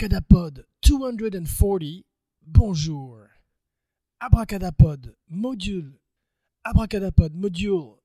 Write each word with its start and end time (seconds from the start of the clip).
Abracadapod 0.00 0.64
240, 0.80 2.06
bonjour. 2.46 3.28
Abracadapod 4.22 5.12
module. 5.30 5.92
Abracadapod 6.66 7.34
module. 7.34 7.98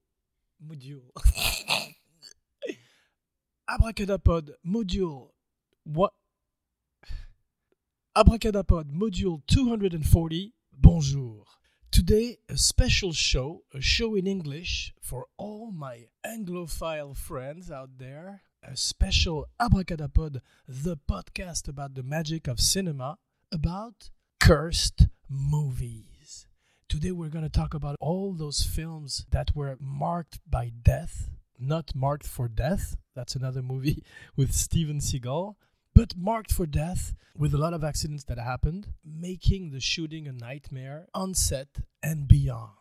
Module. 0.61 1.09
Abracadapod 3.69 4.49
module. 4.67 5.29
What? 5.85 6.11
Abracadapod 8.13 8.91
module 8.91 9.41
240, 9.47 10.53
bonjour. 10.77 11.45
Today, 11.91 12.39
a 12.49 12.57
special 12.57 13.13
show, 13.13 13.61
a 13.73 13.79
show 13.79 14.15
in 14.15 14.27
English 14.27 14.93
for 15.01 15.27
all 15.37 15.71
my 15.71 16.07
Anglophile 16.25 17.15
friends 17.15 17.71
out 17.71 17.91
there. 17.99 18.41
A 18.67 18.75
special 18.75 19.45
Abracadapod, 19.59 20.41
the 20.67 20.97
podcast 20.97 21.67
about 21.67 21.93
the 21.93 22.03
magic 22.03 22.47
of 22.47 22.59
cinema, 22.59 23.17
about 23.51 24.09
cursed 24.39 25.07
movies. 25.29 26.47
Today, 26.89 27.11
we're 27.11 27.29
going 27.29 27.43
to 27.43 27.49
talk 27.49 27.73
about 27.73 27.95
all 27.99 28.33
those 28.33 28.63
films 28.63 29.25
that 29.29 29.55
were 29.55 29.77
marked 29.79 30.39
by 30.49 30.71
death, 30.81 31.29
not 31.59 31.95
marked 31.95 32.25
for 32.25 32.47
death. 32.47 32.97
That's 33.15 33.35
another 33.35 33.61
movie 33.61 34.03
with 34.35 34.53
Steven 34.53 34.99
Seagal 34.99 35.55
but 35.95 36.17
marked 36.17 36.51
for 36.51 36.65
death 36.65 37.15
with 37.37 37.53
a 37.53 37.57
lot 37.57 37.73
of 37.73 37.83
accidents 37.83 38.25
that 38.25 38.37
happened, 38.37 38.87
making 39.03 39.71
the 39.71 39.79
shooting 39.79 40.27
a 40.27 40.33
nightmare 40.33 41.07
on 41.13 41.33
set 41.33 41.79
and 42.03 42.27
beyond. 42.27 42.71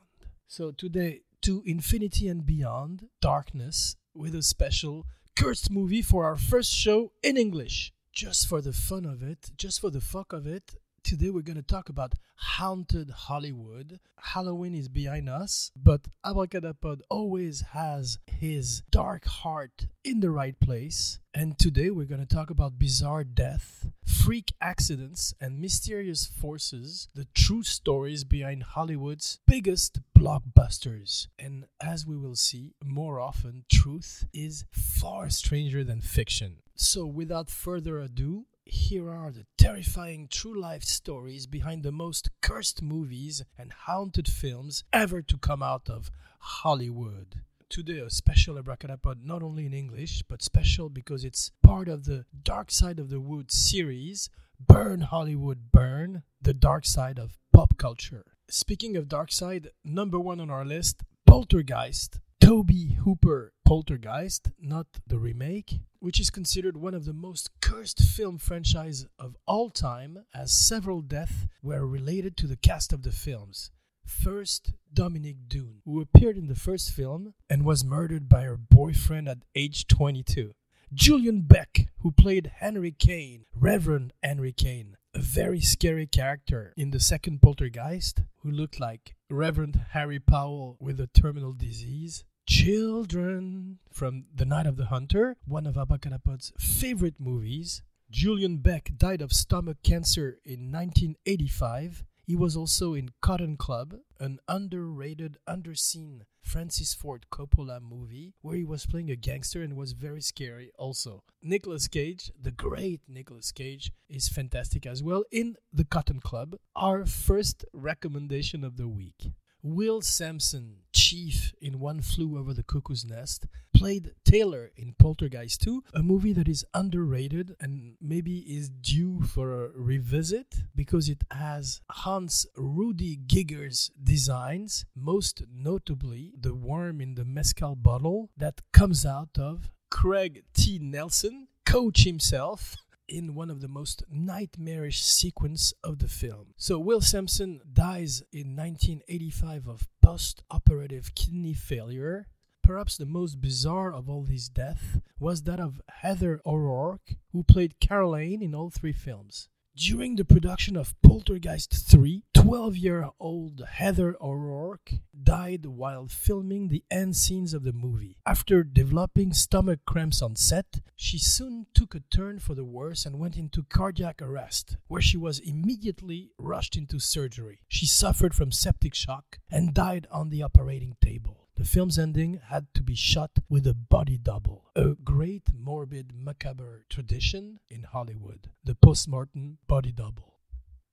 So 0.48 0.73
today, 0.73 1.21
to 1.43 1.63
infinity 1.65 2.27
and 2.27 2.45
beyond, 2.45 3.09
darkness, 3.21 3.95
with 4.15 4.35
a 4.35 4.43
special 4.43 5.07
cursed 5.37 5.71
movie 5.71 6.03
for 6.03 6.25
our 6.25 6.37
first 6.37 6.73
show 6.73 7.13
in 7.23 7.37
English. 7.37 7.93
Just 8.13 8.47
for 8.47 8.61
the 8.61 8.73
fun 8.73 9.05
of 9.05 9.23
it, 9.23 9.51
just 9.57 9.81
for 9.81 9.91
the 9.91 10.01
fuck 10.01 10.33
of 10.33 10.47
it, 10.47 10.77
today 11.05 11.29
we're 11.29 11.43
going 11.43 11.57
to 11.57 11.63
talk 11.63 11.91
about 11.91 12.15
haunted 12.37 13.11
Hollywood. 13.11 14.01
Halloween 14.17 14.75
is 14.75 14.89
behind 14.89 15.29
us, 15.29 15.71
but 15.77 16.09
Abracadapod 16.25 17.01
always 17.11 17.61
has 17.73 18.19
his 18.27 18.83
dark 18.91 19.27
heart 19.27 19.87
in 20.03 20.21
the 20.21 20.31
right 20.31 20.59
place. 20.59 21.19
And 21.35 21.59
today 21.59 21.91
we're 21.91 22.07
going 22.07 22.27
to 22.27 22.35
talk 22.35 22.49
about 22.49 22.79
bizarre 22.79 23.23
death, 23.23 23.87
freak 24.07 24.55
accidents, 24.63 25.35
and 25.41 25.61
mysterious 25.61 26.25
forces, 26.27 27.09
the 27.15 27.27
true 27.35 27.63
stories 27.63 28.25
behind 28.25 28.63
Hollywood's 28.63 29.41
biggest 29.47 30.01
blockbusters. 30.19 31.27
And 31.39 31.67
as 31.83 32.07
we 32.07 32.17
will 32.17 32.37
see 32.37 32.73
more 32.83 33.21
often, 33.21 33.65
truth 33.71 34.25
is 34.33 34.65
far 34.73 35.29
stranger 35.29 35.85
than 35.85 36.01
fiction. 36.01 36.57
So 36.77 37.05
without 37.05 37.51
further 37.51 37.99
ado, 37.99 38.47
here 38.67 39.11
are 39.11 39.31
the 39.31 39.47
terrifying 39.59 40.29
true 40.31 40.59
life 40.59 40.84
stories 40.84 41.47
behind 41.47 41.83
the 41.83 41.93
most 41.93 42.31
cursed 42.41 42.83
movies 42.83 43.45
and 43.59 43.73
haunted 43.73 44.29
films 44.29 44.84
ever 44.93 45.23
to 45.23 45.37
come 45.37 45.62
out 45.62 45.91
of 45.91 46.11
Hollywood. 46.39 47.41
Today, 47.69 47.98
a 47.98 48.11
special 48.11 48.57
Abracadapod 48.57 49.25
not 49.25 49.42
only 49.42 49.67
in 49.67 49.75
English, 49.75 50.23
but 50.29 50.42
special 50.42 50.89
because 50.89 51.25
it's 51.25 51.51
part 51.62 51.89
of 51.89 52.05
the 52.05 52.25
Dark 52.42 52.70
Side 52.70 52.98
of 52.98 53.11
the 53.11 53.20
Wood 53.20 53.51
series 53.51 54.31
Burn 54.61 55.01
Hollywood 55.01 55.73
Burn, 55.73 56.23
the 56.41 56.55
dark 56.55 56.87
side 56.87 57.19
of 57.19 57.39
pop 57.53 57.77
culture. 57.77 58.25
Speaking 58.48 58.96
of 58.96 59.08
dark 59.08 59.33
side, 59.33 59.70
number 59.85 60.19
one 60.20 60.41
on 60.41 60.51
our 60.51 60.64
list 60.64 61.02
Poltergeist. 61.27 62.20
Tobe 62.41 62.98
Hooper 63.05 63.52
Poltergeist, 63.64 64.51
not 64.61 64.86
the 65.07 65.19
remake, 65.19 65.81
which 66.05 66.20
is 66.20 66.29
considered 66.29 66.77
one 66.77 66.92
of 66.92 67.07
the 67.07 67.15
most 67.15 67.48
cursed 67.63 67.98
film 67.98 68.37
franchise 68.37 69.07
of 69.19 69.39
all 69.47 69.70
time, 69.70 70.19
as 70.35 70.53
several 70.53 71.01
deaths 71.01 71.47
were 71.63 71.87
related 71.87 72.37
to 72.37 72.47
the 72.47 72.59
cast 72.59 72.92
of 72.92 73.05
the 73.05 73.11
films. 73.11 73.70
First, 74.05 74.73
Dominique 74.93 75.48
Dunne, 75.48 75.81
who 75.87 76.03
appeared 76.03 76.37
in 76.37 76.47
the 76.47 76.55
first 76.55 76.91
film 76.91 77.33
and 77.48 77.64
was 77.64 77.87
murdered 77.87 78.29
by 78.29 78.43
her 78.43 78.59
boyfriend 78.59 79.31
at 79.31 79.39
age 79.55 79.87
22. 79.87 80.53
Julian 80.93 81.41
Beck, 81.41 81.89
who 82.01 82.13
played 82.13 82.53
Henry 82.57 82.93
Kane, 82.93 83.47
Reverend 83.59 84.13
Henry 84.23 84.53
Kane, 84.53 84.98
a 85.14 85.20
very 85.20 85.63
scary 85.63 86.07
character 86.07 86.75
in 86.77 86.91
the 86.91 87.01
second 87.01 87.41
Poltergeist, 87.41 88.20
who 88.43 88.51
looked 88.51 88.79
like 88.79 89.14
Reverend 89.31 89.87
Harry 89.93 90.20
Powell 90.20 90.77
with 90.79 91.01
a 91.01 91.07
terminal 91.07 91.55
disease. 91.55 92.25
Children 92.57 93.81
from 93.91 94.27
The 94.33 94.45
Night 94.45 94.67
of 94.67 94.77
the 94.77 94.87
Hunter, 94.87 95.37
one 95.45 95.67
of 95.67 95.75
Abracadapod's 95.75 96.53
favorite 96.57 97.19
movies. 97.19 97.83
Julian 98.13 98.59
Beck 98.59 98.92
died 98.97 99.20
of 99.20 99.33
stomach 99.33 99.79
cancer 99.83 100.39
in 100.45 100.70
1985. 100.70 102.05
He 102.23 102.37
was 102.37 102.57
also 102.57 102.95
in 102.95 103.11
Cotton 103.20 103.57
Club, 103.57 103.97
an 104.20 104.39
underrated, 104.47 105.37
underseen 105.48 106.20
Francis 106.43 106.95
Ford 106.95 107.27
Coppola 107.29 107.81
movie 107.83 108.35
where 108.41 108.55
he 108.55 108.64
was 108.64 108.87
playing 108.87 109.11
a 109.11 109.17
gangster 109.17 109.61
and 109.61 109.77
was 109.77 109.91
very 109.91 110.20
scary 110.20 110.70
also. 110.79 111.25
Nicolas 111.43 111.89
Cage, 111.89 112.31
the 112.41 112.53
great 112.53 113.01
Nicolas 113.09 113.51
Cage, 113.51 113.91
is 114.09 114.29
fantastic 114.29 114.87
as 114.87 115.03
well 115.03 115.25
in 115.33 115.57
The 115.73 115.85
Cotton 115.85 116.20
Club, 116.20 116.55
our 116.77 117.05
first 117.05 117.64
recommendation 117.73 118.63
of 118.63 118.77
the 118.77 118.87
week. 118.87 119.33
Will 119.67 120.02
Sampson, 120.02 120.80
Chief 120.92 121.55
in 121.58 121.80
One 121.80 122.02
Flew 122.02 122.39
Over 122.39 122.52
the 122.52 122.63
Cuckoo's 122.63 123.02
Nest, 123.02 123.47
played 123.75 124.13
Taylor 124.23 124.70
in 124.77 124.95
Poltergeist 124.98 125.63
2, 125.63 125.83
a 125.95 126.02
movie 126.02 126.35
that 126.35 126.48
is 126.48 126.67
underrated 126.75 127.57
and 127.58 127.95
maybe 127.98 128.41
is 128.41 128.69
due 128.69 129.23
for 129.23 129.64
a 129.64 129.70
revisit 129.75 130.55
because 130.76 131.08
it 131.08 131.25
has 131.31 131.81
Hans 131.91 132.47
Ruedi 132.58 133.26
Giger's 133.26 133.91
designs, 134.02 134.85
most 134.94 135.44
notably 135.50 136.35
the 136.38 136.55
worm 136.55 137.00
in 137.00 137.14
the 137.14 137.25
mezcal 137.25 137.75
bottle 137.75 138.29
that 138.37 138.61
comes 138.70 139.06
out 139.06 139.38
of 139.38 139.70
Craig 139.91 140.44
T. 140.52 140.79
Nelson, 140.79 141.49
coach 141.64 142.05
himself 142.05 142.76
in 143.09 143.35
one 143.35 143.50
of 143.50 143.61
the 143.61 143.69
most 143.69 144.03
nightmarish 144.11 145.03
sequence 145.03 145.73
of 145.82 145.99
the 145.99 146.09
film. 146.09 146.55
So 146.56 146.79
Will 146.79 147.00
Sampson 147.00 147.61
dies 147.73 148.23
in 148.32 148.56
1985 148.56 149.67
of 149.67 149.88
post-operative 150.03 151.14
kidney 151.14 151.55
failure. 151.55 152.29
Perhaps 152.62 152.97
the 152.97 153.06
most 153.06 153.41
bizarre 153.41 153.93
of 153.93 154.09
all 154.09 154.23
these 154.23 154.49
deaths 154.49 154.99
was 155.19 155.43
that 155.43 155.61
of 155.61 155.82
Heather 155.88 156.41
O'Rourke, 156.47 157.17
who 157.32 157.43
played 157.43 157.79
Caroline 157.79 158.43
in 158.43 158.55
all 158.55 158.70
three 158.70 158.93
films. 158.93 159.49
During 159.76 160.14
the 160.14 160.25
production 160.25 160.76
of 160.76 160.94
Poltergeist 161.02 161.75
3, 161.75 162.23
12 162.32 162.76
year 162.76 163.11
old 163.19 163.64
Heather 163.69 164.17
O'Rourke 164.20 164.93
died 165.20 165.67
while 165.67 166.06
filming 166.06 166.69
the 166.69 166.85
end 166.93 167.17
scenes 167.17 167.52
of 167.52 167.64
the 167.64 167.73
movie. 167.73 168.17
After 168.25 168.62
developing 168.62 169.32
stomach 169.32 169.81
cramps 169.84 170.23
on 170.23 170.37
set, 170.37 170.81
she 170.94 171.19
soon 171.19 171.67
took 171.75 171.96
a 171.96 172.05
turn 172.08 172.38
for 172.38 172.55
the 172.55 172.64
worse 172.64 173.05
and 173.05 173.19
went 173.19 173.37
into 173.37 173.64
cardiac 173.64 174.23
arrest, 174.23 174.76
where 174.87 175.02
she 175.02 175.17
was 175.17 175.40
immediately 175.40 176.31
rushed 176.38 176.76
into 176.76 177.00
surgery. 177.00 177.58
She 177.67 177.87
suffered 177.87 178.32
from 178.32 178.52
septic 178.52 178.94
shock 178.94 179.40
and 179.50 179.75
died 179.75 180.06
on 180.08 180.29
the 180.29 180.44
operating 180.44 180.94
table. 181.02 181.44
The 181.56 181.65
film's 181.65 182.00
ending 182.00 182.41
had 182.49 182.67
to 182.75 182.82
be 182.82 182.97
shot 182.97 183.31
with 183.49 183.65
a 183.67 183.75
body 183.75 184.19
double, 184.19 184.65
a 184.75 184.97
great 185.05 185.50
morbid 185.56 186.12
macabre 186.12 186.84
tradition 186.90 187.61
in 187.70 187.84
Hollywood, 187.84 188.50
the 188.64 188.75
postmortem 188.75 189.58
body 189.69 189.93
double. 189.93 190.40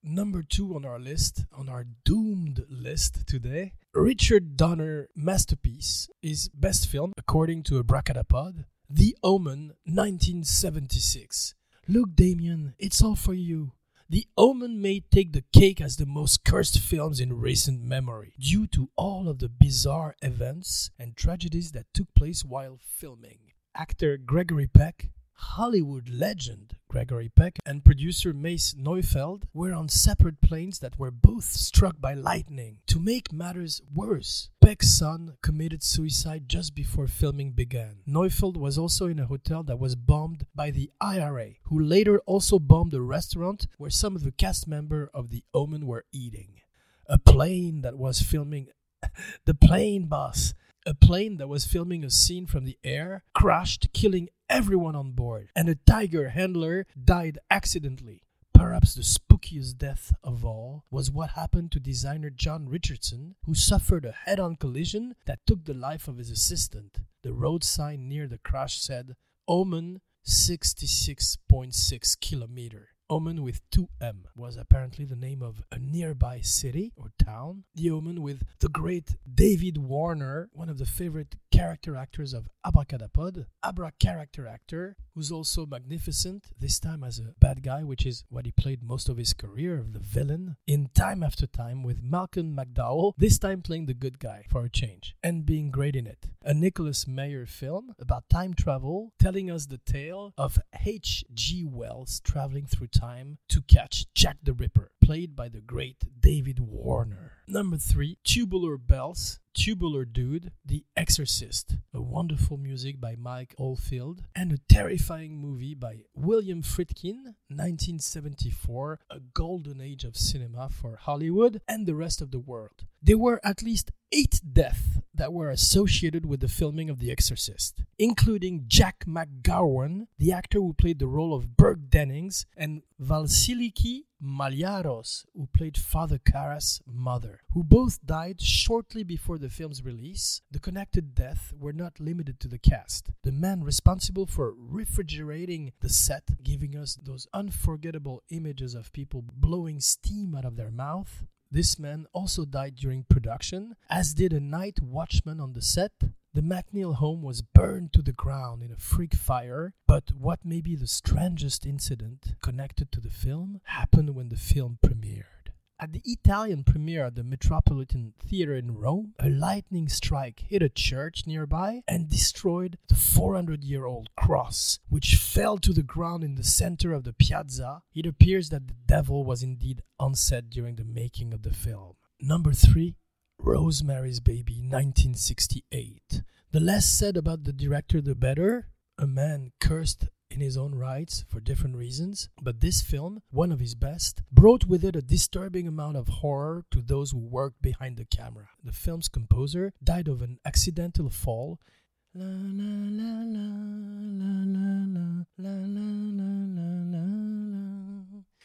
Number 0.04 0.42
two 0.42 0.76
on 0.76 0.84
our 0.84 1.00
list, 1.00 1.46
on 1.52 1.68
our 1.68 1.84
doomed 2.04 2.64
list 2.68 3.26
today, 3.26 3.72
Richard 3.92 4.56
Donner 4.56 5.08
masterpiece, 5.16 6.08
is 6.22 6.48
best 6.48 6.88
film, 6.88 7.12
according 7.18 7.64
to 7.64 7.82
Abracadapod, 7.82 8.64
The 8.88 9.16
Omen, 9.24 9.74
1976. 9.84 11.54
Look, 11.88 12.14
Damien, 12.14 12.74
it's 12.78 13.02
all 13.02 13.16
for 13.16 13.34
you. 13.34 13.72
The 14.12 14.28
Omen 14.36 14.82
may 14.82 15.00
take 15.00 15.32
the 15.32 15.44
cake 15.54 15.80
as 15.80 15.96
the 15.96 16.04
most 16.04 16.44
cursed 16.44 16.78
films 16.78 17.18
in 17.18 17.40
recent 17.40 17.82
memory, 17.82 18.34
due 18.38 18.66
to 18.66 18.90
all 18.94 19.26
of 19.26 19.38
the 19.38 19.48
bizarre 19.48 20.16
events 20.20 20.90
and 20.98 21.16
tragedies 21.16 21.72
that 21.72 21.86
took 21.94 22.12
place 22.14 22.44
while 22.44 22.78
filming. 22.78 23.38
Actor 23.74 24.18
Gregory 24.18 24.66
Peck, 24.66 25.08
Hollywood 25.42 26.08
legend 26.08 26.76
Gregory 26.92 27.30
Peck, 27.30 27.58
and 27.64 27.86
producer 27.86 28.34
Mace 28.34 28.74
Neufeld 28.76 29.46
were 29.54 29.72
on 29.72 29.88
separate 29.88 30.42
planes 30.42 30.78
that 30.80 30.98
were 30.98 31.10
both 31.10 31.44
struck 31.44 31.98
by 31.98 32.12
lightning. 32.12 32.80
To 32.88 33.00
make 33.00 33.32
matters 33.32 33.80
worse, 33.94 34.50
Peck's 34.60 34.92
son 34.92 35.38
committed 35.42 35.82
suicide 35.82 36.50
just 36.50 36.74
before 36.74 37.06
filming 37.06 37.52
began. 37.52 38.02
Neufeld 38.04 38.58
was 38.58 38.76
also 38.76 39.06
in 39.06 39.18
a 39.18 39.24
hotel 39.24 39.62
that 39.62 39.78
was 39.78 39.96
bombed 39.96 40.44
by 40.54 40.70
the 40.70 40.90
IRA, 41.00 41.52
who 41.64 41.80
later 41.80 42.20
also 42.26 42.58
bombed 42.58 42.92
a 42.92 43.00
restaurant 43.00 43.66
where 43.78 43.88
some 43.88 44.14
of 44.14 44.22
the 44.22 44.32
cast 44.32 44.68
members 44.68 45.08
of 45.14 45.30
The 45.30 45.44
Omen 45.54 45.86
were 45.86 46.04
eating. 46.12 46.60
A 47.06 47.16
plane 47.16 47.80
that 47.80 47.96
was 47.96 48.20
filming 48.20 48.68
the 49.46 49.54
plane 49.54 50.08
boss 50.08 50.52
a 50.84 50.94
plane 50.94 51.36
that 51.36 51.48
was 51.48 51.64
filming 51.64 52.04
a 52.04 52.10
scene 52.10 52.46
from 52.46 52.64
the 52.64 52.76
air 52.82 53.22
crashed, 53.34 53.92
killing 53.92 54.28
everyone 54.52 54.94
on 54.94 55.12
board, 55.12 55.48
and 55.56 55.66
a 55.70 55.74
tiger 55.74 56.28
handler 56.28 56.86
died 57.02 57.38
accidentally. 57.50 58.22
Perhaps 58.52 58.94
the 58.94 59.02
spookiest 59.02 59.78
death 59.78 60.12
of 60.22 60.44
all 60.44 60.84
was 60.90 61.10
what 61.10 61.30
happened 61.30 61.72
to 61.72 61.80
designer 61.80 62.28
John 62.28 62.68
Richardson, 62.68 63.36
who 63.46 63.54
suffered 63.54 64.04
a 64.04 64.12
head 64.12 64.38
on 64.38 64.56
collision 64.56 65.14
that 65.24 65.40
took 65.46 65.64
the 65.64 65.72
life 65.72 66.06
of 66.06 66.18
his 66.18 66.30
assistant. 66.30 66.98
The 67.22 67.32
road 67.32 67.64
sign 67.64 68.08
near 68.08 68.26
the 68.26 68.36
crash 68.36 68.78
said, 68.78 69.16
Omen 69.48 70.02
66.6 70.26 72.20
kilometer. 72.20 72.88
Omen 73.12 73.42
with 73.42 73.60
2M 73.72 74.24
was 74.34 74.56
apparently 74.56 75.04
the 75.04 75.14
name 75.14 75.42
of 75.42 75.62
a 75.70 75.78
nearby 75.78 76.40
city 76.40 76.94
or 76.96 77.12
town. 77.22 77.64
The 77.74 77.90
Omen 77.90 78.22
with 78.22 78.42
the 78.60 78.70
great 78.70 79.16
David 79.30 79.76
Warner, 79.76 80.48
one 80.54 80.70
of 80.70 80.78
the 80.78 80.86
favorite 80.86 81.36
character 81.52 81.94
actors 81.94 82.32
of 82.32 82.48
Abracadapod. 82.64 83.44
Abra 83.62 83.92
character 84.00 84.46
actor 84.46 84.96
who's 85.14 85.30
also 85.30 85.66
magnificent, 85.66 86.46
this 86.58 86.78
time 86.80 87.04
as 87.04 87.18
a 87.18 87.34
bad 87.40 87.62
guy, 87.62 87.82
which 87.82 88.06
is 88.06 88.24
what 88.28 88.46
he 88.46 88.52
played 88.52 88.82
most 88.82 89.08
of 89.08 89.16
his 89.16 89.32
career, 89.32 89.78
of 89.78 89.92
the 89.92 89.98
villain, 89.98 90.56
in 90.66 90.88
Time 90.94 91.22
After 91.22 91.46
Time 91.46 91.82
with 91.82 92.02
Malcolm 92.02 92.56
McDowell, 92.56 93.12
this 93.16 93.38
time 93.38 93.62
playing 93.62 93.86
the 93.86 93.94
good 93.94 94.18
guy 94.18 94.44
for 94.48 94.64
a 94.64 94.70
change, 94.70 95.14
and 95.22 95.46
being 95.46 95.70
great 95.70 95.96
in 95.96 96.06
it. 96.06 96.26
A 96.42 96.54
Nicholas 96.54 97.06
Meyer 97.06 97.46
film 97.46 97.94
about 97.98 98.28
time 98.28 98.54
travel, 98.54 99.12
telling 99.18 99.50
us 99.50 99.66
the 99.66 99.78
tale 99.78 100.32
of 100.36 100.58
H.G. 100.84 101.64
Wells 101.64 102.20
traveling 102.20 102.66
through 102.66 102.88
time 102.88 103.38
to 103.48 103.62
catch 103.62 104.06
Jack 104.14 104.38
the 104.42 104.52
Ripper, 104.52 104.90
played 105.02 105.34
by 105.34 105.48
the 105.48 105.60
great 105.60 106.04
David 106.20 106.60
Warner. 106.60 107.32
Number 107.48 107.76
three, 107.76 108.18
Tubular 108.24 108.78
Bells, 108.78 109.40
Tubular 109.52 110.04
Dude, 110.04 110.52
The 110.64 110.84
Exorcist, 110.96 111.76
a 111.92 112.00
wonderful 112.00 112.56
music 112.56 113.00
by 113.00 113.16
Mike 113.18 113.54
Oldfield, 113.58 114.22
and 114.34 114.52
a 114.52 114.58
terrifying 114.68 115.36
movie 115.36 115.74
by 115.74 116.02
William 116.14 116.62
Friedkin, 116.62 117.34
1974, 117.48 119.00
a 119.10 119.18
golden 119.34 119.80
age 119.80 120.04
of 120.04 120.16
cinema 120.16 120.68
for 120.68 120.96
Hollywood 120.96 121.60
and 121.66 121.84
the 121.84 121.96
rest 121.96 122.22
of 122.22 122.30
the 122.30 122.38
world. 122.38 122.86
There 123.02 123.18
were 123.18 123.40
at 123.42 123.62
least 123.62 123.90
eight 124.12 124.40
deaths 124.52 125.00
that 125.14 125.32
were 125.32 125.50
associated 125.50 126.24
with 126.24 126.40
the 126.40 126.48
filming 126.48 126.88
of 126.88 127.00
The 127.00 127.10
Exorcist, 127.10 127.82
including 127.98 128.64
Jack 128.68 129.04
McGowan, 129.06 130.06
the 130.18 130.32
actor 130.32 130.58
who 130.58 130.72
played 130.72 131.00
the 131.00 131.06
role 131.06 131.34
of 131.34 131.56
Burke 131.56 131.90
Dennings, 131.90 132.46
and 132.56 132.82
Vasiliki 133.00 134.04
Maliaros, 134.22 135.24
who 135.34 135.48
played 135.52 135.76
Father 135.76 136.18
Karras' 136.18 136.80
mother, 136.86 137.40
who 137.52 137.64
both 137.64 138.04
died 138.06 138.40
shortly 138.40 139.02
before 139.02 139.38
the 139.38 139.48
film's 139.48 139.84
release. 139.84 140.42
The 140.50 140.60
connected 140.60 141.14
deaths 141.14 141.52
were 141.58 141.72
not 141.72 141.98
limited 141.98 142.38
to 142.40 142.48
the 142.48 142.58
cast. 142.58 143.10
The 143.24 143.32
man 143.32 143.64
responsible 143.64 144.26
for 144.26 144.54
refrigerating 144.56 145.72
the 145.80 145.88
set, 145.88 146.42
giving 146.42 146.76
us 146.76 146.98
those 147.02 147.26
unforgettable 147.34 148.22
images 148.30 148.74
of 148.74 148.92
people 148.92 149.24
blowing 149.34 149.80
steam 149.80 150.34
out 150.36 150.44
of 150.44 150.56
their 150.56 150.70
mouth, 150.70 151.24
this 151.52 151.78
man 151.78 152.06
also 152.14 152.46
died 152.46 152.76
during 152.76 153.04
production, 153.04 153.76
as 153.90 154.14
did 154.14 154.32
a 154.32 154.40
night 154.40 154.80
watchman 154.80 155.38
on 155.38 155.52
the 155.52 155.60
set. 155.60 155.92
The 156.34 156.40
MacNeil 156.40 156.94
home 156.94 157.20
was 157.20 157.42
burned 157.42 157.92
to 157.92 158.00
the 158.00 158.14
ground 158.14 158.62
in 158.62 158.72
a 158.72 158.76
freak 158.76 159.14
fire, 159.14 159.74
but 159.86 160.12
what 160.16 160.46
may 160.46 160.62
be 160.62 160.74
the 160.74 160.86
strangest 160.86 161.66
incident 161.66 162.36
connected 162.40 162.90
to 162.92 163.00
the 163.00 163.10
film 163.10 163.60
happened 163.64 164.14
when 164.14 164.30
the 164.30 164.36
film 164.36 164.78
premiered. 164.82 165.52
At 165.78 165.92
the 165.92 166.00
Italian 166.06 166.64
premiere 166.64 167.04
at 167.04 167.16
the 167.16 167.22
Metropolitan 167.22 168.14
Theater 168.18 168.54
in 168.54 168.78
Rome, 168.78 169.12
a 169.18 169.28
lightning 169.28 169.90
strike 169.90 170.44
hit 170.48 170.62
a 170.62 170.70
church 170.70 171.26
nearby 171.26 171.82
and 171.86 172.08
destroyed 172.08 172.78
the 172.88 172.94
400 172.94 173.62
year 173.62 173.84
old 173.84 174.08
cross, 174.16 174.78
which 174.88 175.16
fell 175.16 175.58
to 175.58 175.74
the 175.74 175.82
ground 175.82 176.24
in 176.24 176.36
the 176.36 176.44
center 176.44 176.94
of 176.94 177.04
the 177.04 177.12
piazza. 177.12 177.82
It 177.94 178.06
appears 178.06 178.48
that 178.48 178.68
the 178.68 178.76
devil 178.86 179.22
was 179.22 179.42
indeed 179.42 179.82
on 179.98 180.14
set 180.14 180.48
during 180.48 180.76
the 180.76 180.84
making 180.84 181.34
of 181.34 181.42
the 181.42 181.52
film. 181.52 181.96
Number 182.24 182.52
three, 182.52 182.94
Rosemary's 183.44 184.20
Baby, 184.20 184.60
1968. 184.60 186.22
The 186.52 186.60
less 186.60 186.86
said 186.86 187.16
about 187.16 187.42
the 187.42 187.52
director, 187.52 188.00
the 188.00 188.14
better. 188.14 188.68
A 188.96 189.06
man 189.06 189.50
cursed 189.60 190.08
in 190.30 190.40
his 190.40 190.56
own 190.56 190.76
rights 190.76 191.24
for 191.28 191.40
different 191.40 191.76
reasons, 191.76 192.28
but 192.40 192.60
this 192.60 192.80
film, 192.82 193.20
one 193.30 193.50
of 193.50 193.58
his 193.58 193.74
best, 193.74 194.22
brought 194.30 194.66
with 194.66 194.84
it 194.84 194.94
a 194.94 195.02
disturbing 195.02 195.66
amount 195.66 195.96
of 195.96 196.06
horror 196.06 196.64
to 196.70 196.80
those 196.80 197.10
who 197.10 197.18
worked 197.18 197.60
behind 197.60 197.96
the 197.96 198.04
camera. 198.04 198.48
The 198.62 198.72
film's 198.72 199.08
composer 199.08 199.72
died 199.82 200.06
of 200.06 200.22
an 200.22 200.38
accidental 200.46 201.10
fall. 201.10 201.58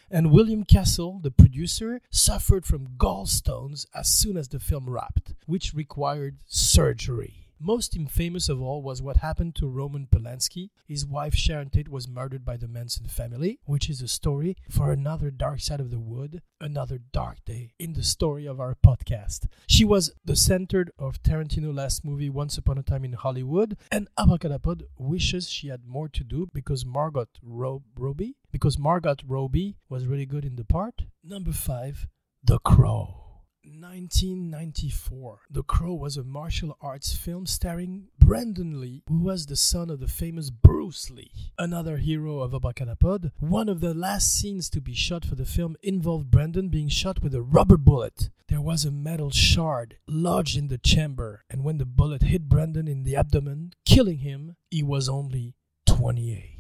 And 0.10 0.32
William 0.32 0.64
Castle, 0.64 1.20
the 1.22 1.32
producer, 1.32 2.02
suffered 2.10 2.66
from 2.66 2.96
gallstones 2.98 3.86
as 3.94 4.08
soon 4.08 4.38
as 4.38 4.48
the 4.48 4.60
film 4.60 4.90
wrapped, 4.90 5.34
which 5.46 5.74
required 5.74 6.38
surgery. 6.46 7.47
Most 7.60 7.96
infamous 7.96 8.50
of 8.50 8.62
all 8.62 8.84
was 8.84 9.02
what 9.02 9.18
happened 9.18 9.56
to 9.56 9.68
Roman 9.68 10.06
Polanski. 10.06 10.70
His 10.88 11.08
wife 11.08 11.34
Sharon 11.34 11.72
Tate 11.72 11.90
was 11.90 12.08
murdered 12.08 12.46
by 12.46 12.56
the 12.56 12.68
Manson 12.68 13.08
family, 13.08 13.60
which 13.66 13.90
is 13.90 14.00
a 14.02 14.08
story 14.08 14.56
for 14.70 14.92
another 14.92 15.32
dark 15.32 15.60
side 15.62 15.80
of 15.80 15.90
the 15.90 16.00
wood, 16.00 16.44
another 16.62 17.00
dark 17.12 17.44
day 17.46 17.72
in 17.80 17.94
the 17.94 18.04
story 18.04 18.46
of 18.46 18.60
our 18.60 18.76
podcast. 18.76 19.48
She 19.68 19.84
was 19.84 20.12
the 20.24 20.36
center 20.36 20.86
of 21.00 21.24
Tarantino's 21.24 21.76
last 21.76 22.06
movie, 22.06 22.30
Once 22.30 22.60
Upon 22.60 22.78
a 22.78 22.84
Time 22.84 23.04
in 23.04 23.14
Hollywood, 23.14 23.76
and 23.92 24.08
Abracadapod 24.20 24.84
wishes 24.98 25.50
she 25.50 25.70
had 25.70 25.86
more 25.86 26.10
to 26.10 26.24
do 26.24 26.48
because 26.54 26.86
Margot 26.86 27.26
Ro- 27.42 27.82
Robbie, 27.98 28.36
because 28.52 28.78
Margot 28.78 29.16
Robbie 29.28 29.78
was 29.90 30.06
really 30.06 30.28
good 30.28 30.46
in 30.46 30.58
the 30.58 30.64
part. 30.66 31.02
Number 31.24 31.52
five, 31.54 32.08
The 32.44 32.60
Crow. 32.60 33.24
1994. 33.70 35.40
The 35.50 35.64
Crow 35.64 35.94
was 35.94 36.18
a 36.18 36.24
martial 36.24 36.78
arts 36.82 37.16
film 37.16 37.46
starring 37.46 38.08
Brandon 38.18 38.80
Lee, 38.80 39.04
who 39.08 39.20
was 39.20 39.46
the 39.46 39.56
son 39.56 39.90
of 39.90 40.00
the 40.00 40.08
famous 40.08 40.50
Bruce 40.50 41.10
Lee, 41.10 41.52
another 41.58 41.98
hero 41.98 42.40
of 42.40 42.52
Abracadapod. 42.52 43.32
One 43.40 43.70
of 43.70 43.82
the 43.82 43.94
last 43.94 44.38
scenes 44.38 44.70
to 44.72 44.82
be 44.82 44.94
shot 44.94 45.26
for 45.26 45.36
the 45.36 45.46
film 45.46 45.76
involved 45.84 46.32
Brandon 46.32 46.70
being 46.70 46.90
shot 46.90 47.22
with 47.22 47.34
a 47.36 47.42
rubber 47.42 47.78
bullet. 47.78 48.30
There 48.48 48.62
was 48.62 48.86
a 48.86 48.92
metal 48.92 49.32
shard 49.32 49.98
lodged 50.08 50.58
in 50.58 50.70
the 50.70 50.78
chamber, 50.78 51.44
and 51.50 51.64
when 51.64 51.78
the 51.78 51.86
bullet 51.86 52.24
hit 52.24 52.48
Brandon 52.48 52.88
in 52.88 53.04
the 53.04 53.16
abdomen, 53.16 53.74
killing 53.86 54.20
him, 54.20 54.56
he 54.72 54.84
was 54.84 55.10
only 55.10 55.56
28. 55.86 56.58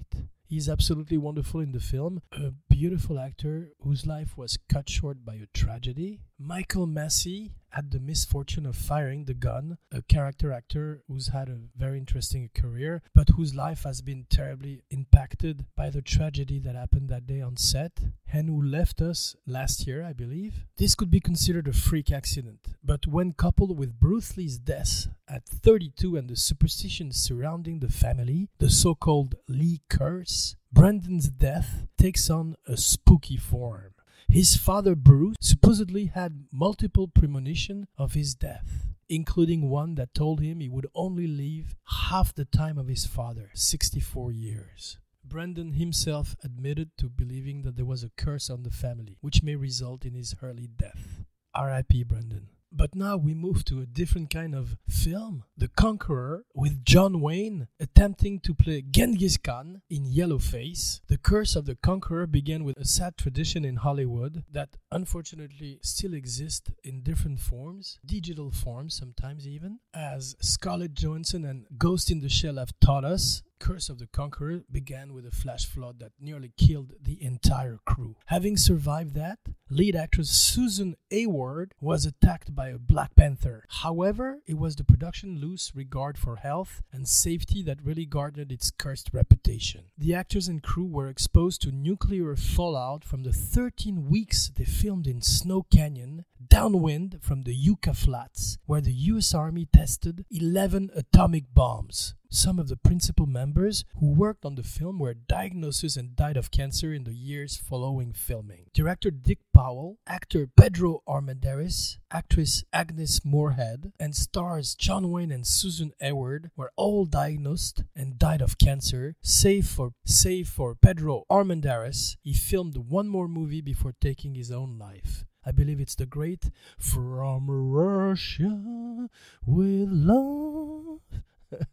He's 0.49 0.69
absolutely 0.69 1.17
wonderful 1.17 1.59
in 1.59 1.73
the 1.73 1.81
film. 1.81 2.21
A 2.31 2.51
beautiful 2.69 3.19
actor 3.19 3.71
whose 3.81 4.05
life 4.05 4.37
was 4.37 4.57
cut 4.69 4.89
short 4.89 5.25
by 5.25 5.35
a 5.35 5.47
tragedy. 5.53 6.21
Michael 6.39 6.86
Massee 6.86 7.51
had 7.70 7.89
the 7.89 8.00
misfortune 8.00 8.67
of 8.67 8.75
firing 8.75 9.25
the 9.25 9.34
gun, 9.34 9.79
a 9.91 10.03
character 10.03 10.51
actor 10.51 11.01
who's 11.08 11.29
had 11.29 11.50
a 11.50 11.58
very 11.75 11.98
interesting 11.98 12.51
career, 12.53 13.01
but 13.15 13.29
whose 13.29 13.56
life 13.56 13.84
has 13.84 14.01
been 14.01 14.27
terribly 14.29 14.84
impacted 14.91 15.65
by 15.75 15.89
the 15.89 16.01
tragedy 16.01 16.60
that 16.60 16.75
happened 16.75 17.10
that 17.10 17.25
day 17.25 17.41
on 17.41 17.58
set, 17.58 18.00
and 18.32 18.50
who 18.50 18.62
left 18.62 19.01
us 19.01 19.36
last 19.48 19.88
year, 19.88 20.03
I 20.03 20.13
believe. 20.13 20.65
This 20.77 20.94
could 20.94 21.10
be 21.10 21.20
considered 21.20 21.67
a 21.67 21.74
freak 21.74 22.12
accident, 22.12 22.67
but 22.84 23.08
when 23.08 23.34
coupled 23.34 23.75
with 23.75 24.00
Bruce 24.00 24.38
Lee's 24.38 24.60
death 24.60 25.08
at 25.27 25.48
32 25.48 26.17
and 26.17 26.29
the 26.29 26.36
superstitions 26.36 27.17
surrounding 27.17 27.79
the 27.79 27.89
family, 27.89 28.48
the 28.60 28.70
so 28.70 28.94
called 28.94 29.36
Lee 29.48 29.82
curse, 29.89 30.56
Brandon's 30.72 31.29
death 31.29 31.88
takes 31.98 32.29
on 32.29 32.56
a 32.67 32.77
spooky 32.77 33.38
form. 33.38 33.94
His 34.29 34.55
father 34.55 34.93
Bruce 34.93 35.38
supposedly 35.41 36.07
had 36.07 36.46
multiple 36.51 37.07
premonition 37.07 37.88
of 37.98 38.13
his 38.13 38.36
death, 38.36 38.86
including 39.10 39.69
one 39.69 39.96
that 39.96 40.13
told 40.13 40.41
him 40.41 40.60
he 40.60 40.69
would 40.69 40.88
only 40.93 41.27
live 41.27 41.75
half 42.10 42.36
the 42.36 42.46
time 42.46 42.77
of 42.77 42.88
his 42.88 43.05
father, 43.05 43.50
64 43.53 44.31
years. 44.34 44.98
Brandon 45.24 45.74
himself 45.74 46.36
admitted 46.43 46.91
to 46.98 47.10
believing 47.10 47.63
that 47.63 47.75
there 47.77 47.86
was 47.86 48.03
a 48.03 48.12
curse 48.17 48.50
on 48.50 48.63
the 48.63 48.72
family, 48.72 49.17
which 49.22 49.43
may 49.43 49.55
result 49.55 50.05
in 50.05 50.13
his 50.13 50.36
early 50.41 50.67
death. 50.67 51.24
R.I.P. 51.53 52.03
Brandon. 52.03 52.50
But 52.71 52.95
now 52.95 53.17
we 53.17 53.33
move 53.33 53.63
to 53.65 53.81
a 53.81 53.86
different 53.86 54.29
kind 54.29 54.53
of 54.53 54.77
film 54.89 55.43
The 55.57 55.69
Conqueror, 55.69 56.43
with 56.53 56.83
John 56.83 57.21
Wayne 57.21 57.67
attempting 57.79 58.39
to 58.41 58.53
play 58.53 58.81
Genghis 58.81 59.38
Khan 59.38 59.81
in 59.89 60.05
Yellowface. 60.05 61.01
The 61.07 61.17
Curse 61.17 61.55
of 61.55 61.65
the 61.65 61.75
Conqueror 61.75 62.27
began 62.27 62.63
with 62.63 62.77
a 62.77 62.86
sad 62.86 63.17
tradition 63.17 63.63
in 63.63 63.77
Hollywood 63.77 64.43
that 64.51 64.75
unfortunately 64.91 65.79
still 65.81 66.13
exists 66.13 66.69
in 66.83 67.03
different 67.03 67.39
forms, 67.39 68.00
digital 68.05 68.51
forms 68.51 68.97
sometimes 68.97 69.47
even, 69.47 69.79
as 69.93 70.36
Scarlett 70.41 70.93
Johansson 70.93 71.45
and 71.45 71.65
Ghost 71.77 72.12
in 72.12 72.19
the 72.19 72.29
Shell 72.29 72.57
have 72.57 72.74
taught 72.79 73.05
us. 73.05 73.43
Curse 73.59 73.89
of 73.89 73.99
the 73.99 74.07
Conqueror 74.07 74.63
began 74.71 75.13
with 75.13 75.25
a 75.25 75.31
flash 75.31 75.65
flood 75.65 75.99
that 75.99 76.11
nearly 76.19 76.51
killed 76.57 76.93
the 77.01 77.21
entire 77.23 77.79
crew. 77.85 78.15
Having 78.27 78.57
survived 78.57 79.13
that, 79.15 79.39
lead 79.69 79.95
actress 79.95 80.29
Susan 80.29 80.95
Hayward 81.09 81.73
was 81.81 82.05
attacked 82.05 82.55
by 82.55 82.69
a 82.69 82.77
Black 82.77 83.15
Panther. 83.15 83.65
However, 83.69 84.39
it 84.45 84.57
was 84.57 84.75
the 84.75 84.83
production 84.83 85.39
loose 85.39 85.73
regard 85.75 86.17
for 86.17 86.37
health 86.37 86.81
and 86.91 87.07
safety 87.07 87.63
that 87.63 87.83
really 87.83 88.05
guarded 88.05 88.51
its 88.51 88.71
cursed 88.71 89.09
reputation. 89.13 89.85
The 89.97 90.13
actors 90.13 90.47
and 90.47 90.61
crew 90.61 90.85
were 90.85 91.09
exposed 91.09 91.61
to 91.63 91.71
nuclear 91.71 92.35
fallout 92.35 93.03
from 93.03 93.23
the 93.23 93.33
13 93.33 94.09
weeks 94.09 94.51
they 94.55 94.65
filmed 94.65 95.07
in 95.07 95.21
Snow 95.21 95.63
Canyon, 95.71 96.25
downwind 96.47 97.19
from 97.21 97.43
the 97.43 97.55
Yucca 97.55 97.93
Flats, 97.93 98.57
where 98.65 98.81
the 98.81 98.93
US 98.93 99.33
Army 99.33 99.65
tested 99.65 100.25
11 100.31 100.91
atomic 100.95 101.53
bombs. 101.53 102.13
Some 102.29 102.60
of 102.60 102.67
the 102.67 102.75
principal 102.75 103.25
members 103.25 103.86
who 104.00 104.12
worked 104.12 104.43
on 104.43 104.55
the 104.55 104.63
film 104.63 105.00
were 105.00 105.13
diagnosed 105.13 105.96
and 105.96 106.15
died 106.15 106.36
of 106.36 106.51
cancer 106.51 106.93
in 106.93 107.05
the 107.05 107.13
years 107.13 107.55
following 107.55 108.12
filming. 108.12 108.65
Director 108.74 109.12
Dick 109.12 109.39
Powell, 109.53 110.00
actor 110.05 110.50
Pedro 110.57 111.03
Armendáriz, 111.07 111.98
actress 112.12 112.65
Agnes 112.74 113.24
Moorehead, 113.24 113.93
and 113.98 114.13
stars 114.13 114.75
John 114.75 115.10
Wayne 115.10 115.31
and 115.31 115.48
Susan 115.48 115.93
Hayward 116.01 116.51
were 116.57 116.72
all 116.75 117.05
diagnosed 117.05 117.84
and 117.96 118.19
died 118.19 118.41
of 118.41 118.57
cancer, 118.57 119.15
save 119.22 119.67
for 119.67 119.93
save 120.05 120.50
for 120.50 120.75
Pedro 120.75 121.24
Armendáriz. 121.31 122.17
He 122.22 122.34
filmed 122.34 122.75
one 122.77 123.07
more 123.07 123.29
movie 123.29 123.62
before 123.62 123.93
taking 124.01 124.36
his 124.36 124.51
own 124.51 124.77
life. 124.77 125.24
I 125.46 125.51
believe 125.51 125.79
it's 125.79 125.96
the 125.96 126.05
great 126.05 126.51
From 126.77 127.50
Russia 127.50 129.07
with 129.46 129.89
Love. 129.89 131.00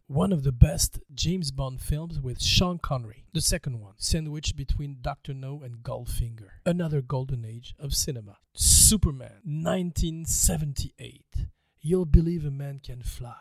One 0.07 0.31
of 0.31 0.43
the 0.43 0.51
best 0.51 0.99
James 1.13 1.51
Bond 1.51 1.81
films 1.81 2.19
with 2.19 2.41
Sean 2.41 2.79
Connery. 2.79 3.25
The 3.33 3.41
second 3.41 3.79
one, 3.79 3.93
sandwiched 3.97 4.55
between 4.55 4.97
Dr. 5.01 5.33
No 5.33 5.61
and 5.63 5.83
Goldfinger. 5.83 6.49
Another 6.65 7.01
golden 7.01 7.45
age 7.45 7.75
of 7.79 7.93
cinema. 7.93 8.37
Superman, 8.53 9.41
1978. 9.43 11.47
You'll 11.81 12.05
believe 12.05 12.45
a 12.45 12.51
man 12.51 12.79
can 12.83 13.03
fly. 13.03 13.35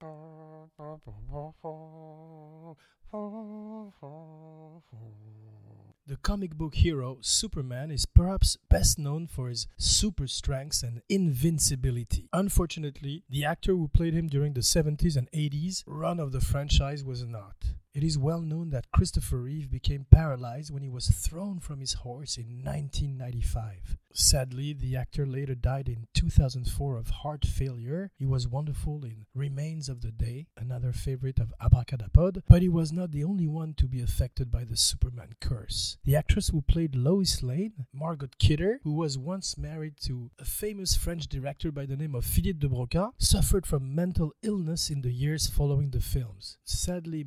The 6.06 6.18
comic 6.18 6.54
book 6.54 6.74
hero 6.74 7.16
Superman 7.22 7.90
is 7.90 8.04
perhaps 8.04 8.58
best 8.68 8.98
known 8.98 9.26
for 9.26 9.48
his 9.48 9.66
super 9.78 10.26
strength 10.26 10.82
and 10.82 11.00
invincibility. 11.08 12.28
Unfortunately, 12.30 13.24
the 13.30 13.46
actor 13.46 13.72
who 13.72 13.88
played 13.88 14.12
him 14.12 14.26
during 14.26 14.52
the 14.52 14.60
70s 14.60 15.16
and 15.16 15.30
80s 15.32 15.82
run 15.86 16.20
of 16.20 16.32
the 16.32 16.42
franchise 16.42 17.02
was 17.02 17.24
not. 17.24 17.56
It 17.94 18.02
is 18.02 18.18
well 18.18 18.40
known 18.40 18.70
that 18.70 18.90
Christopher 18.90 19.36
Reeve 19.36 19.70
became 19.70 20.06
paralyzed 20.10 20.72
when 20.72 20.82
he 20.82 20.88
was 20.88 21.06
thrown 21.06 21.60
from 21.60 21.78
his 21.78 21.92
horse 21.92 22.36
in 22.36 22.64
1995. 22.64 23.98
Sadly, 24.16 24.72
the 24.72 24.96
actor 24.96 25.26
later 25.26 25.56
died 25.56 25.88
in 25.88 26.06
2004 26.14 26.96
of 26.96 27.10
heart 27.10 27.44
failure. 27.44 28.12
He 28.16 28.24
was 28.24 28.46
wonderful 28.46 29.04
in 29.04 29.26
Remains 29.34 29.88
of 29.88 30.02
the 30.02 30.12
Day, 30.12 30.46
another 30.56 30.92
favorite 30.92 31.40
of 31.40 31.52
Abracadapod, 31.60 32.42
but 32.48 32.62
he 32.62 32.68
was 32.68 32.92
not 32.92 33.10
the 33.10 33.24
only 33.24 33.48
one 33.48 33.74
to 33.74 33.86
be 33.86 34.00
affected 34.00 34.52
by 34.52 34.62
the 34.62 34.76
Superman 34.76 35.34
curse. 35.40 35.98
The 36.04 36.14
actress 36.14 36.48
who 36.48 36.62
played 36.62 36.94
Lois 36.94 37.42
Lane, 37.42 37.86
Margot 37.92 38.28
Kidder, 38.38 38.78
who 38.84 38.92
was 38.92 39.18
once 39.18 39.58
married 39.58 39.94
to 40.02 40.30
a 40.38 40.44
famous 40.44 40.94
French 40.94 41.26
director 41.26 41.72
by 41.72 41.86
the 41.86 41.96
name 41.96 42.14
of 42.14 42.24
Philippe 42.24 42.60
de 42.60 42.68
Broca, 42.68 43.10
suffered 43.18 43.66
from 43.66 43.96
mental 43.96 44.32
illness 44.42 44.90
in 44.90 45.02
the 45.02 45.12
years 45.12 45.48
following 45.48 45.90
the 45.90 46.00
films, 46.00 46.58
sadly 46.64 47.24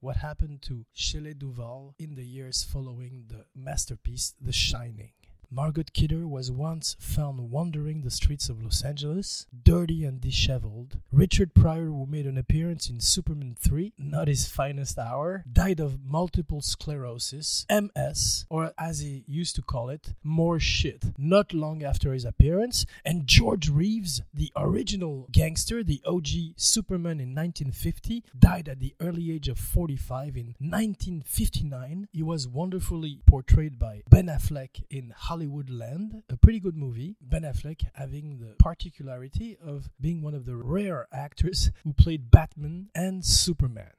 what 0.00 0.16
happened 0.16 0.60
to 0.62 0.84
Shelley 0.92 1.34
Duvall 1.34 1.94
in 1.96 2.16
the 2.16 2.24
years 2.24 2.64
following 2.64 3.26
the 3.28 3.44
masterpiece 3.54 4.34
The 4.40 4.50
Shining. 4.52 5.12
Margot 5.54 5.82
Kidder 5.92 6.26
was 6.26 6.50
once 6.50 6.96
found 6.98 7.50
wandering 7.50 8.00
the 8.00 8.10
streets 8.10 8.48
of 8.48 8.62
Los 8.62 8.82
Angeles, 8.82 9.46
dirty 9.64 10.02
and 10.02 10.18
disheveled. 10.18 10.98
Richard 11.12 11.52
Pryor, 11.52 11.88
who 11.88 12.06
made 12.06 12.24
an 12.26 12.38
appearance 12.38 12.88
in 12.88 13.00
Superman 13.00 13.54
3, 13.60 13.92
not 13.98 14.28
his 14.28 14.48
finest 14.48 14.98
hour, 14.98 15.44
died 15.52 15.78
of 15.78 16.02
multiple 16.02 16.62
sclerosis, 16.62 17.66
MS, 17.70 18.46
or 18.48 18.72
as 18.78 19.00
he 19.00 19.24
used 19.28 19.54
to 19.56 19.62
call 19.62 19.90
it, 19.90 20.14
more 20.22 20.58
shit, 20.58 21.12
not 21.18 21.52
long 21.52 21.84
after 21.84 22.14
his 22.14 22.24
appearance. 22.24 22.86
And 23.04 23.26
George 23.26 23.68
Reeves, 23.68 24.22
the 24.32 24.50
original 24.56 25.28
gangster, 25.30 25.84
the 25.84 26.00
OG 26.06 26.54
Superman 26.56 27.20
in 27.20 27.34
1950, 27.34 28.24
died 28.38 28.70
at 28.70 28.80
the 28.80 28.94
early 29.00 29.30
age 29.30 29.48
of 29.48 29.58
45 29.58 30.34
in 30.34 30.54
1959. 30.60 32.08
He 32.10 32.22
was 32.22 32.48
wonderfully 32.48 33.20
portrayed 33.26 33.78
by 33.78 34.02
Ben 34.08 34.28
Affleck 34.28 34.82
in 34.88 35.12
Hollywood. 35.14 35.41
Hollywoodland, 35.42 36.22
a 36.28 36.36
pretty 36.36 36.60
good 36.60 36.76
movie. 36.76 37.16
Ben 37.20 37.42
Affleck 37.42 37.82
having 37.94 38.38
the 38.38 38.54
particularity 38.58 39.56
of 39.64 39.90
being 40.00 40.22
one 40.22 40.34
of 40.34 40.46
the 40.46 40.56
rare 40.56 41.08
actors 41.12 41.72
who 41.82 41.92
played 41.92 42.30
Batman 42.30 42.88
and 42.94 43.24
Superman. 43.24 43.90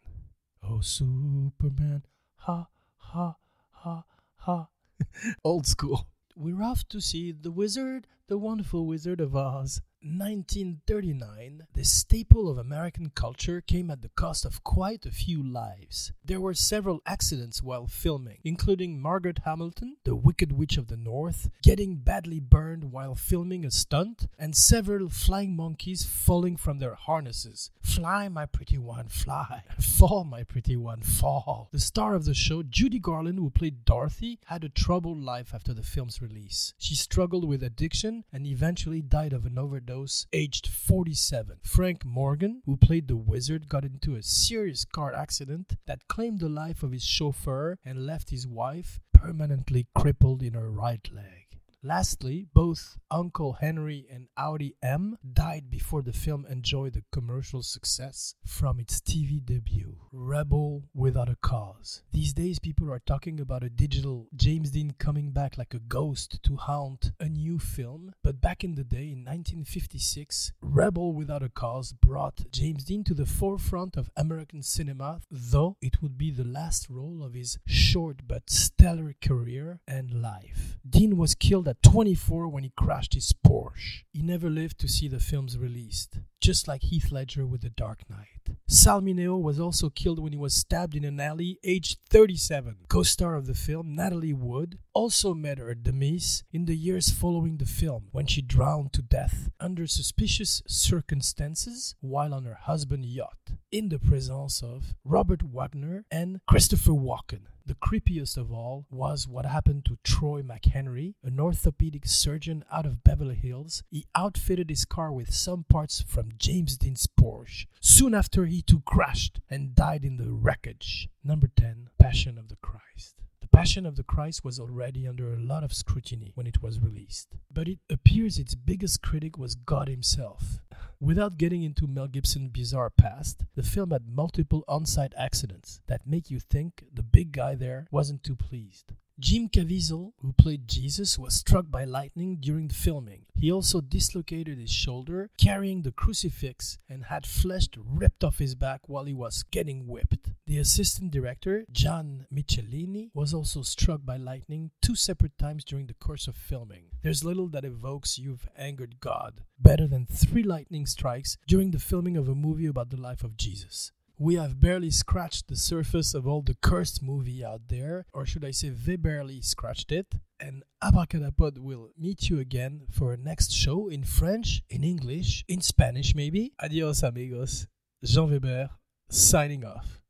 Oh, 0.63 0.79
Superman, 0.79 2.05
ha, 2.35 2.67
ha, 2.95 3.35
ha, 3.71 4.03
ha. 4.37 4.69
Old 5.43 5.67
school. 5.67 6.07
We're 6.35 6.63
off 6.63 6.87
to 6.89 7.01
see 7.01 7.33
The 7.33 7.51
Wizard, 7.51 8.07
the 8.27 8.37
Wonderful 8.37 8.85
Wizard 8.85 9.19
of 9.19 9.35
Oz. 9.35 9.81
1939, 10.05 11.65
the 11.73 11.85
staple 11.85 12.49
of 12.49 12.57
American 12.57 13.09
culture 13.15 13.61
came 13.61 13.89
at 13.89 14.01
the 14.01 14.09
cost 14.09 14.43
of 14.43 14.61
quite 14.61 15.05
a 15.05 15.11
few 15.11 15.41
lives. 15.41 16.11
There 16.25 16.41
were 16.41 16.53
several 16.53 17.01
accidents 17.05 17.63
while 17.63 17.87
filming, 17.87 18.39
including 18.43 18.99
Margaret 19.01 19.39
Hamilton, 19.45 19.95
the 20.03 20.15
Wicked 20.15 20.51
Witch 20.51 20.75
of 20.75 20.87
the 20.87 20.97
North, 20.97 21.49
getting 21.61 21.95
badly 21.95 22.41
burned 22.41 22.91
while 22.91 23.15
filming 23.15 23.63
a 23.63 23.71
stunt, 23.71 24.27
and 24.37 24.57
several 24.57 25.07
flying 25.07 25.55
monkeys 25.55 26.03
falling 26.05 26.57
from 26.57 26.79
their 26.79 26.95
harnesses. 26.95 27.71
Fly, 27.81 28.27
my 28.27 28.45
pretty 28.45 28.77
one, 28.77 29.07
fly. 29.07 29.63
Fall, 29.79 30.25
my 30.25 30.43
pretty 30.43 30.75
one, 30.75 31.01
fall. 31.01 31.69
The 31.71 31.79
star 31.79 32.13
of 32.13 32.25
the 32.25 32.33
show, 32.33 32.61
Judy 32.61 32.99
Garland, 32.99 33.39
who 33.39 33.49
played 33.49 33.85
Dorothy, 33.85 34.39
had 34.47 34.65
a 34.65 34.69
troubled 34.69 35.21
life 35.21 35.53
after 35.53 35.73
the 35.73 35.83
film's 35.83 36.21
release. 36.21 36.73
She 36.77 36.95
struggled 36.95 37.47
with 37.47 37.63
addiction 37.63 38.12
and 38.31 38.45
eventually 38.45 39.01
died 39.01 39.33
of 39.33 39.45
an 39.45 39.57
overdose 39.57 40.27
aged 40.31 40.67
47. 40.67 41.57
Frank 41.63 42.05
Morgan, 42.05 42.61
who 42.65 42.77
played 42.77 43.07
the 43.07 43.17
wizard, 43.17 43.67
got 43.67 43.85
into 43.85 44.15
a 44.15 44.23
serious 44.23 44.85
car 44.85 45.13
accident 45.13 45.73
that 45.85 46.07
claimed 46.07 46.39
the 46.39 46.49
life 46.49 46.83
of 46.83 46.91
his 46.91 47.03
chauffeur 47.03 47.77
and 47.83 48.05
left 48.05 48.29
his 48.29 48.47
wife 48.47 48.99
permanently 49.13 49.87
crippled 49.95 50.43
in 50.43 50.53
her 50.53 50.69
right 50.69 51.09
leg. 51.13 51.42
Lastly, 51.85 52.47
both 52.53 52.97
Uncle 53.11 53.57
Henry 53.59 54.07
and 54.09 54.27
Auntie 54.37 54.77
Em 54.81 55.17
died 55.33 55.69
before 55.69 56.01
the 56.01 56.13
film 56.13 56.45
enjoyed 56.49 56.93
the 56.93 57.03
commercial 57.11 57.61
success 57.61 58.35
from 58.45 58.79
its 58.79 59.01
TV 59.01 59.43
debut, 59.43 59.97
Rebel 60.13 60.83
Without 60.93 61.27
a 61.27 61.35
Cause. 61.35 62.01
These 62.13 62.31
days, 62.31 62.57
people 62.57 62.89
are 62.89 63.01
talking 63.05 63.37
about 63.41 63.63
a 63.63 63.69
digital 63.69 64.29
James 64.33 64.71
Dean 64.71 64.93
coming 64.97 65.31
back 65.31 65.57
like 65.57 65.73
a 65.73 65.79
ghost 65.79 66.41
to 66.43 66.55
haunt 66.55 67.11
a 67.19 67.27
new 67.27 67.59
film, 67.59 68.13
but 68.23 68.39
back 68.39 68.63
in 68.63 68.75
the 68.75 68.85
day, 68.85 69.11
in 69.11 69.25
1956, 69.25 70.53
Rebel 70.61 71.11
Without 71.11 71.43
a 71.43 71.49
Cause 71.49 71.91
brought 71.91 72.49
James 72.49 72.85
Dean 72.85 73.03
to 73.03 73.13
the 73.13 73.25
forefront 73.25 73.97
of 73.97 74.09
American 74.15 74.63
cinema, 74.63 75.19
though 75.29 75.75
it 75.81 76.01
would 76.01 76.17
be 76.17 76.31
the 76.31 76.45
last 76.45 76.89
role 76.89 77.21
of 77.21 77.33
his 77.33 77.59
short 77.65 78.21
but 78.25 78.49
stellar 78.49 79.15
career 79.21 79.81
and 79.85 80.21
life. 80.21 80.77
Dean 80.89 81.17
was 81.17 81.35
killed 81.35 81.67
at 81.67 81.72
24 81.81 82.47
when 82.47 82.63
he 82.63 82.71
crashed 82.77 83.13
his 83.13 83.33
Porsche. 83.33 84.03
He 84.11 84.21
never 84.21 84.49
lived 84.49 84.79
to 84.79 84.87
see 84.87 85.07
the 85.07 85.19
films 85.19 85.57
released, 85.57 86.19
just 86.41 86.67
like 86.67 86.83
Heath 86.83 87.11
Ledger 87.11 87.45
with 87.45 87.61
The 87.61 87.69
Dark 87.69 88.09
Knight. 88.09 88.57
Sal 88.67 89.01
Mineo 89.01 89.41
was 89.41 89.59
also 89.59 89.89
killed 89.89 90.19
when 90.19 90.31
he 90.31 90.37
was 90.37 90.53
stabbed 90.53 90.95
in 90.95 91.05
an 91.05 91.19
alley, 91.19 91.59
aged 91.63 91.99
37. 92.09 92.77
Co 92.87 93.03
star 93.03 93.35
of 93.35 93.45
the 93.45 93.53
film, 93.53 93.95
Natalie 93.95 94.33
Wood, 94.33 94.77
also 94.93 95.33
met 95.33 95.57
her 95.57 95.73
demise 95.73 96.43
in 96.51 96.65
the 96.65 96.75
years 96.75 97.09
following 97.09 97.57
the 97.57 97.65
film 97.65 98.09
when 98.11 98.27
she 98.27 98.41
drowned 98.41 98.93
to 98.93 99.01
death 99.01 99.49
under 99.59 99.87
suspicious 99.87 100.61
circumstances 100.67 101.95
while 102.01 102.33
on 102.33 102.45
her 102.45 102.57
husband's 102.61 103.07
yacht, 103.07 103.51
in 103.71 103.89
the 103.89 103.99
presence 103.99 104.61
of 104.61 104.95
Robert 105.03 105.43
Wagner 105.43 106.05
and 106.11 106.39
Christopher 106.47 106.91
Walken. 106.91 107.45
The 107.65 107.75
creepiest 107.75 108.35
of 108.35 108.51
all 108.51 108.85
was 108.91 109.25
what 109.25 109.45
happened 109.45 109.85
to 109.85 109.97
Troy 110.03 110.41
McHenry, 110.41 111.13
an 111.23 111.39
orthopedic 111.39 112.05
surgeon 112.05 112.65
out 112.69 112.85
of 112.85 113.05
Beverly 113.05 113.35
Hills. 113.35 113.83
He 113.89 114.05
outfitted 114.13 114.69
his 114.69 114.83
car 114.83 115.13
with 115.13 115.33
some 115.33 115.63
parts 115.63 116.01
from 116.01 116.33
James 116.37 116.75
Dean's 116.75 117.07
Porsche. 117.07 117.67
Soon 117.79 118.13
after, 118.13 118.47
he 118.47 118.61
too 118.61 118.81
crashed 118.81 119.39
and 119.49 119.75
died 119.75 120.03
in 120.03 120.17
the 120.17 120.33
wreckage. 120.33 121.07
Number 121.23 121.47
10, 121.47 121.87
Passion 121.97 122.37
of 122.37 122.49
the 122.49 122.57
Christ. 122.57 123.22
Passion 123.53 123.85
of 123.85 123.95
the 123.95 124.03
Christ 124.03 124.43
was 124.43 124.59
already 124.59 125.07
under 125.07 125.31
a 125.31 125.39
lot 125.39 125.63
of 125.63 125.73
scrutiny 125.73 126.31
when 126.33 126.47
it 126.47 126.63
was 126.63 126.79
released, 126.79 127.37
but 127.51 127.67
it 127.67 127.77
appears 127.87 128.39
its 128.39 128.55
biggest 128.55 129.03
critic 129.03 129.37
was 129.37 129.53
God 129.53 129.87
himself. 129.87 130.59
Without 130.99 131.37
getting 131.37 131.61
into 131.61 131.85
Mel 131.85 132.07
Gibson's 132.07 132.49
bizarre 132.49 132.89
past, 132.89 133.43
the 133.55 133.61
film 133.61 133.91
had 133.91 134.07
multiple 134.07 134.63
on 134.67 134.87
site 134.87 135.13
accidents 135.15 135.81
that 135.87 136.07
make 136.07 136.31
you 136.31 136.39
think 136.39 136.83
the 136.91 137.03
big 137.03 137.31
guy 137.31 137.53
there 137.53 137.85
wasn't 137.91 138.23
too 138.23 138.35
pleased. 138.35 138.93
Jim 139.19 139.47
Caviezel, 139.47 140.13
who 140.21 140.33
played 140.33 140.67
Jesus, 140.67 141.19
was 141.19 141.35
struck 141.35 141.69
by 141.69 141.83
lightning 141.83 142.37
during 142.39 142.67
the 142.67 142.73
filming. 142.73 143.25
He 143.35 143.51
also 143.51 143.79
dislocated 143.79 144.57
his 144.57 144.71
shoulder 144.71 145.29
carrying 145.37 145.83
the 145.83 145.91
crucifix 145.91 146.79
and 146.89 147.05
had 147.05 147.27
flesh 147.27 147.67
ripped 147.77 148.23
off 148.23 148.39
his 148.39 148.55
back 148.55 148.81
while 148.87 149.05
he 149.05 149.13
was 149.13 149.43
getting 149.43 149.87
whipped. 149.87 150.31
The 150.47 150.57
assistant 150.57 151.11
director, 151.11 151.65
John 151.71 152.25
Michelini, 152.33 153.11
was 153.13 153.33
also 153.33 153.61
struck 153.61 154.03
by 154.03 154.17
lightning 154.17 154.71
two 154.81 154.95
separate 154.95 155.37
times 155.37 155.63
during 155.63 155.85
the 155.85 155.93
course 155.93 156.27
of 156.27 156.35
filming. 156.35 156.85
There's 157.03 157.23
little 157.23 157.47
that 157.49 157.65
evokes 157.65 158.17
you've 158.17 158.47
angered 158.57 158.99
God 158.99 159.41
better 159.59 159.87
than 159.87 160.05
three 160.05 160.43
lightning 160.43 160.85
strikes 160.85 161.37
during 161.47 161.71
the 161.71 161.79
filming 161.79 162.17
of 162.17 162.27
a 162.27 162.35
movie 162.35 162.65
about 162.65 162.89
the 162.89 162.99
life 162.99 163.23
of 163.23 163.37
Jesus 163.37 163.91
we 164.23 164.35
have 164.35 164.61
barely 164.61 164.89
scratched 164.89 165.49
the 165.49 165.55
surface 165.57 166.13
of 166.13 166.25
all 166.25 166.41
the 166.41 166.55
cursed 166.61 167.03
movie 167.03 167.43
out 167.43 167.67
there, 167.67 168.05
or 168.13 168.25
should 168.25 168.45
I 168.45 168.51
say, 168.51 168.69
they 168.69 168.95
barely 168.95 169.41
scratched 169.41 169.91
it. 169.91 170.15
And 170.39 170.63
Abracadapod 170.81 171.57
will 171.57 171.89
meet 171.97 172.29
you 172.29 172.39
again 172.39 172.83
for 172.89 173.11
a 173.11 173.17
next 173.17 173.51
show 173.51 173.89
in 173.89 174.05
French, 174.05 174.63
in 174.69 174.81
English, 174.81 175.43
in 175.49 175.59
Spanish 175.59 176.15
maybe. 176.15 176.53
Adios, 176.63 177.03
amigos. 177.03 177.67
Jean 178.01 178.29
Weber, 178.29 178.69
signing 179.09 179.65
off. 179.65 180.01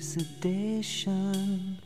Sedation. 0.00 1.78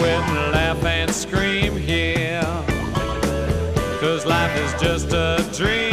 Sweat 0.00 0.30
and 0.30 0.52
laugh 0.52 0.82
and 0.84 1.10
scream 1.14 1.76
here. 1.76 2.40
Cause 4.00 4.24
life 4.24 4.56
is 4.56 4.72
just 4.80 5.12
a 5.12 5.46
dream 5.52 5.89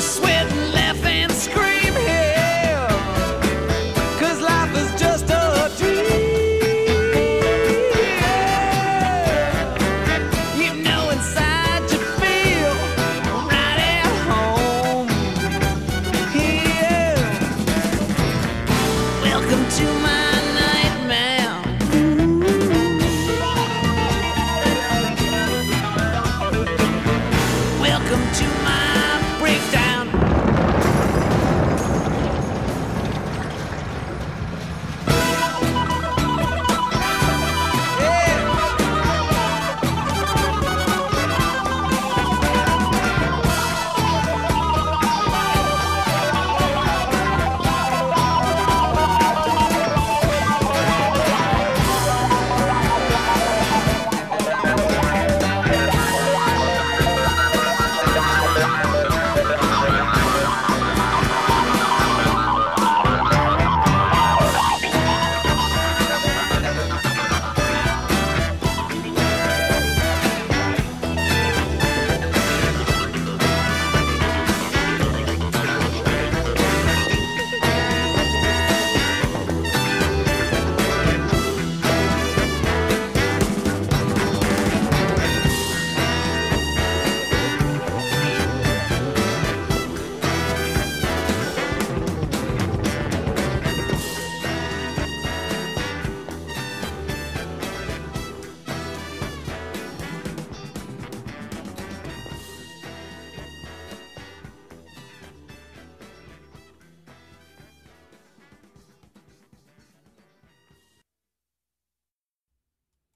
Swim. 0.00 0.29